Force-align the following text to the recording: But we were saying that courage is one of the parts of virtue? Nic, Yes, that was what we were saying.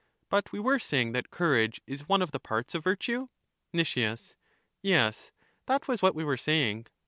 But 0.29 0.51
we 0.51 0.59
were 0.59 0.79
saying 0.79 1.11
that 1.11 1.29
courage 1.29 1.79
is 1.85 2.09
one 2.09 2.23
of 2.23 2.31
the 2.31 2.39
parts 2.39 2.73
of 2.73 2.83
virtue? 2.83 3.27
Nic, 3.71 3.95
Yes, 4.81 5.31
that 5.67 5.87
was 5.87 6.01
what 6.01 6.15
we 6.15 6.23
were 6.23 6.37
saying. 6.37 6.87